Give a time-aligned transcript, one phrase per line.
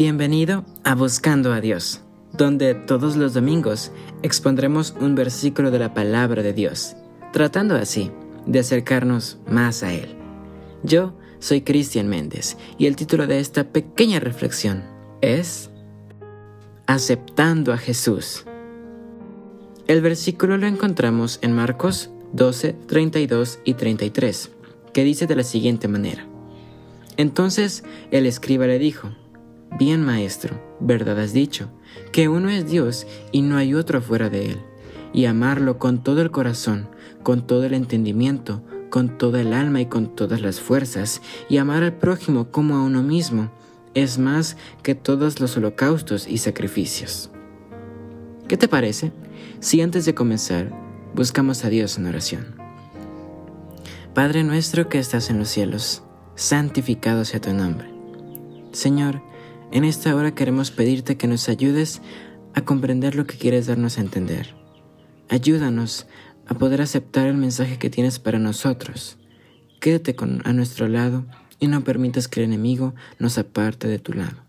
[0.00, 2.00] Bienvenido a Buscando a Dios,
[2.32, 3.92] donde todos los domingos
[4.22, 6.96] expondremos un versículo de la palabra de Dios,
[7.34, 8.10] tratando así
[8.46, 10.16] de acercarnos más a Él.
[10.82, 14.84] Yo soy Cristian Méndez y el título de esta pequeña reflexión
[15.20, 15.68] es
[16.86, 18.46] Aceptando a Jesús.
[19.86, 24.50] El versículo lo encontramos en Marcos 12, 32 y 33,
[24.94, 26.26] que dice de la siguiente manera.
[27.18, 29.10] Entonces el escriba le dijo,
[29.80, 31.70] Bien maestro, verdad has dicho,
[32.12, 34.60] que uno es Dios y no hay otro fuera de él,
[35.14, 36.86] y amarlo con todo el corazón,
[37.22, 41.82] con todo el entendimiento, con toda el alma y con todas las fuerzas, y amar
[41.82, 43.50] al prójimo como a uno mismo,
[43.94, 47.30] es más que todos los holocaustos y sacrificios.
[48.48, 49.12] ¿Qué te parece
[49.60, 50.70] si antes de comenzar
[51.14, 52.54] buscamos a Dios en oración?
[54.12, 56.02] Padre nuestro que estás en los cielos,
[56.34, 57.88] santificado sea tu nombre.
[58.72, 59.22] Señor,
[59.72, 62.02] en esta hora queremos pedirte que nos ayudes
[62.54, 64.54] a comprender lo que quieres darnos a entender.
[65.28, 66.06] Ayúdanos
[66.46, 69.16] a poder aceptar el mensaje que tienes para nosotros.
[69.80, 71.24] Quédate con, a nuestro lado
[71.60, 74.44] y no permitas que el enemigo nos aparte de tu lado.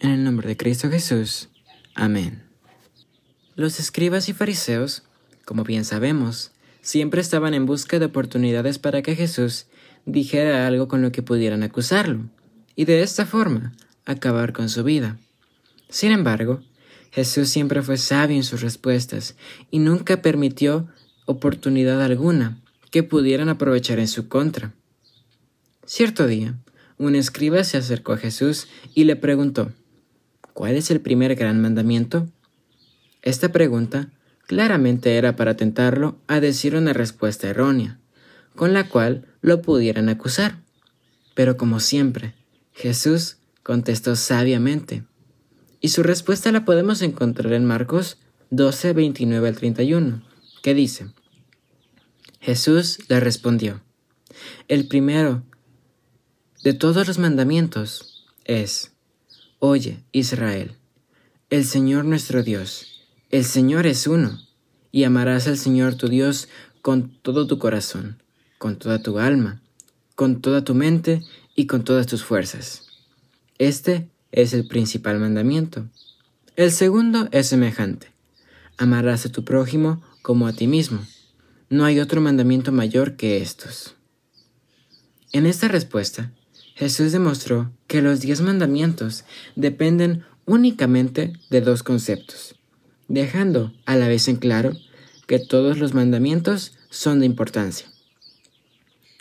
[0.00, 1.48] En el nombre de Cristo Jesús.
[1.94, 2.42] Amén.
[3.54, 5.04] Los escribas y fariseos,
[5.44, 9.66] como bien sabemos, siempre estaban en busca de oportunidades para que Jesús
[10.06, 12.30] dijera algo con lo que pudieran acusarlo,
[12.74, 13.72] y de esta forma
[14.04, 15.18] acabar con su vida.
[15.88, 16.62] Sin embargo,
[17.10, 19.36] Jesús siempre fue sabio en sus respuestas
[19.70, 20.88] y nunca permitió
[21.26, 24.72] oportunidad alguna que pudieran aprovechar en su contra.
[25.84, 26.54] Cierto día,
[26.98, 29.72] un escriba se acercó a Jesús y le preguntó,
[30.52, 32.28] ¿Cuál es el primer gran mandamiento?
[33.22, 34.10] Esta pregunta
[34.46, 37.98] claramente era para tentarlo a decir una respuesta errónea,
[38.54, 40.58] con la cual lo pudieran acusar.
[41.34, 42.34] Pero como siempre,
[42.72, 45.04] Jesús contestó sabiamente.
[45.80, 48.18] Y su respuesta la podemos encontrar en Marcos
[48.50, 50.22] 12, 29 al 31,
[50.62, 51.10] que dice,
[52.40, 53.82] Jesús le respondió,
[54.68, 55.42] el primero
[56.62, 58.92] de todos los mandamientos es,
[59.58, 60.76] Oye, Israel,
[61.50, 64.40] el Señor nuestro Dios, el Señor es uno,
[64.90, 66.48] y amarás al Señor tu Dios
[66.82, 68.22] con todo tu corazón,
[68.58, 69.62] con toda tu alma,
[70.14, 71.22] con toda tu mente
[71.54, 72.89] y con todas tus fuerzas.
[73.60, 75.86] Este es el principal mandamiento.
[76.56, 78.06] El segundo es semejante.
[78.78, 81.00] Amarás a tu prójimo como a ti mismo.
[81.68, 83.96] No hay otro mandamiento mayor que estos.
[85.32, 86.32] En esta respuesta,
[86.74, 89.24] Jesús demostró que los diez mandamientos
[89.56, 92.54] dependen únicamente de dos conceptos,
[93.08, 94.72] dejando a la vez en claro
[95.26, 97.88] que todos los mandamientos son de importancia.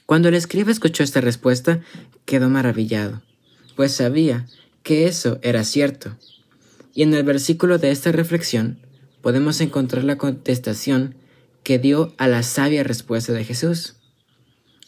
[0.05, 1.81] Cuando el escriba escuchó esta respuesta,
[2.23, 3.21] quedó maravillado
[3.79, 4.45] pues sabía
[4.83, 6.17] que eso era cierto.
[6.93, 8.77] Y en el versículo de esta reflexión
[9.21, 11.15] podemos encontrar la contestación
[11.63, 13.95] que dio a la sabia respuesta de Jesús.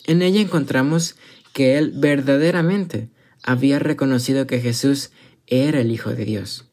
[0.08, 1.16] En ella encontramos
[1.54, 3.08] que él verdaderamente
[3.44, 5.12] había reconocido que Jesús
[5.48, 6.66] era el Hijo de Dios.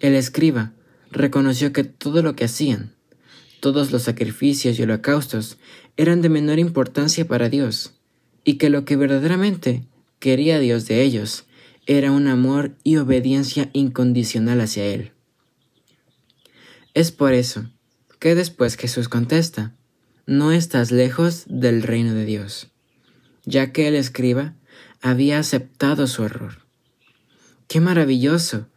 [0.00, 0.74] El escriba
[1.10, 2.94] reconoció que todo lo que hacían,
[3.60, 5.56] todos los sacrificios y holocaustos,
[5.96, 7.94] eran de menor importancia para Dios,
[8.44, 9.86] y que lo que verdaderamente
[10.22, 11.46] quería Dios de ellos
[11.84, 15.10] era un amor y obediencia incondicional hacia Él.
[16.94, 17.68] Es por eso
[18.20, 19.74] que después Jesús contesta,
[20.24, 22.68] no estás lejos del reino de Dios,
[23.46, 24.54] ya que el escriba
[25.00, 26.58] había aceptado su error.
[27.66, 28.68] Qué maravilloso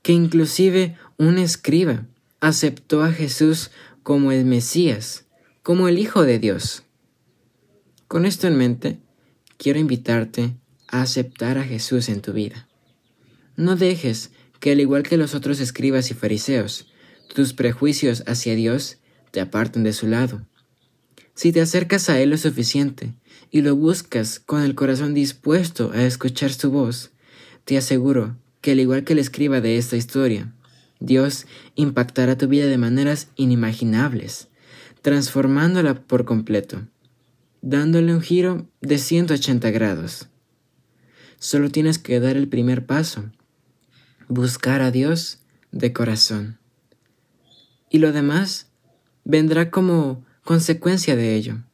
[0.00, 2.06] que inclusive un escriba
[2.40, 3.72] aceptó a Jesús
[4.02, 5.26] como el Mesías,
[5.62, 6.84] como el Hijo de Dios.
[8.06, 9.00] Con esto en mente,
[9.58, 10.56] quiero invitarte
[10.88, 12.68] aceptar a Jesús en tu vida.
[13.56, 16.86] No dejes que, al igual que los otros escribas y fariseos,
[17.34, 18.98] tus prejuicios hacia Dios
[19.30, 20.46] te aparten de su lado.
[21.34, 23.14] Si te acercas a Él lo suficiente
[23.50, 27.12] y lo buscas con el corazón dispuesto a escuchar su voz,
[27.64, 30.52] te aseguro que, al igual que el escriba de esta historia,
[31.00, 31.46] Dios
[31.76, 34.48] impactará tu vida de maneras inimaginables,
[35.02, 36.82] transformándola por completo,
[37.62, 40.28] dándole un giro de 180 grados.
[41.38, 43.30] Solo tienes que dar el primer paso,
[44.28, 45.40] buscar a Dios
[45.70, 46.58] de corazón.
[47.90, 48.68] Y lo demás
[49.24, 51.64] vendrá como consecuencia de ello.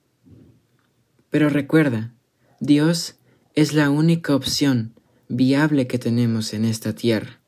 [1.31, 2.13] Pero recuerda,
[2.61, 3.17] Dios
[3.55, 4.95] es la única opción
[5.29, 7.41] viable que tenemos en esta tierra.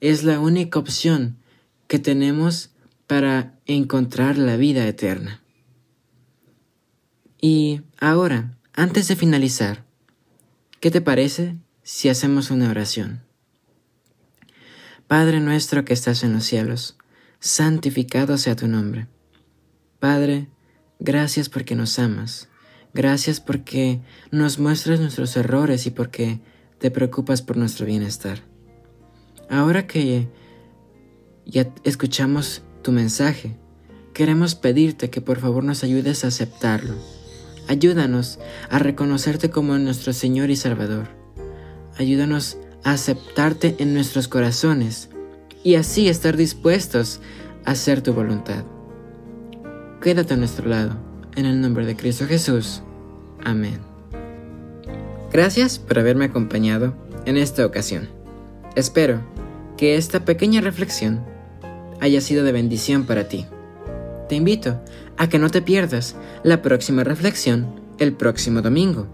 [0.00, 1.38] Es la única opción
[1.86, 2.70] que tenemos
[3.06, 5.42] para encontrar la vida eterna.
[7.40, 9.84] Y ahora, antes de finalizar,
[10.80, 13.20] ¿Qué te parece si hacemos una oración?
[15.06, 16.96] Padre nuestro que estás en los cielos,
[17.38, 19.06] santificado sea tu nombre.
[19.98, 20.48] Padre,
[20.98, 22.48] gracias porque nos amas.
[22.94, 24.00] Gracias porque
[24.30, 26.40] nos muestras nuestros errores y porque
[26.78, 28.38] te preocupas por nuestro bienestar.
[29.50, 30.28] Ahora que
[31.44, 33.54] ya escuchamos tu mensaje,
[34.14, 37.19] queremos pedirte que por favor nos ayudes a aceptarlo.
[37.68, 41.08] Ayúdanos a reconocerte como nuestro Señor y Salvador.
[41.98, 45.10] Ayúdanos a aceptarte en nuestros corazones
[45.62, 47.20] y así estar dispuestos
[47.64, 48.64] a hacer tu voluntad.
[50.02, 50.96] Quédate a nuestro lado,
[51.36, 52.82] en el nombre de Cristo Jesús.
[53.44, 53.80] Amén.
[55.32, 56.94] Gracias por haberme acompañado
[57.26, 58.08] en esta ocasión.
[58.76, 59.20] Espero
[59.76, 61.24] que esta pequeña reflexión
[62.00, 63.46] haya sido de bendición para ti.
[64.28, 64.80] Te invito
[65.20, 69.06] a que no te pierdas la próxima reflexión el próximo domingo.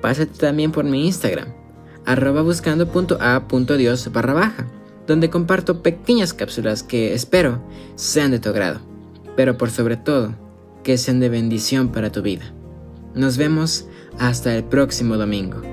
[0.00, 1.48] Pásate también por mi Instagram
[2.06, 4.66] arroba buscando.a.dios barra baja,
[5.06, 7.60] donde comparto pequeñas cápsulas que espero
[7.96, 8.80] sean de tu agrado,
[9.36, 10.34] pero por sobre todo,
[10.82, 12.54] que sean de bendición para tu vida.
[13.14, 13.86] Nos vemos
[14.18, 15.69] hasta el próximo domingo.